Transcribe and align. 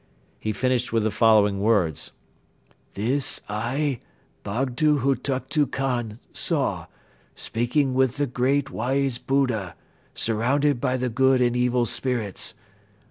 He 0.39 0.51
finished 0.51 0.91
with 0.91 1.03
the 1.03 1.11
following 1.11 1.59
words: 1.59 2.11
"This 2.95 3.39
I, 3.47 3.99
Bogdo 4.43 4.97
Hutuktu 4.97 5.67
Khan, 5.71 6.17
saw, 6.33 6.87
speaking 7.35 7.93
with 7.93 8.17
the 8.17 8.25
great 8.25 8.71
wise 8.71 9.19
Buddha, 9.19 9.75
surrounded 10.15 10.81
by 10.81 10.97
the 10.97 11.09
good 11.09 11.39
and 11.39 11.55
evil 11.55 11.85
spirits. 11.85 12.55